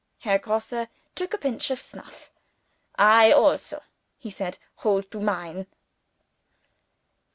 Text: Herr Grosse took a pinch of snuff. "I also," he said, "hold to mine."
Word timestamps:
Herr 0.21 0.39
Grosse 0.39 0.87
took 1.13 1.31
a 1.31 1.37
pinch 1.37 1.69
of 1.69 1.79
snuff. 1.79 2.31
"I 2.95 3.31
also," 3.31 3.83
he 4.17 4.31
said, 4.31 4.57
"hold 4.77 5.11
to 5.11 5.19
mine." 5.19 5.67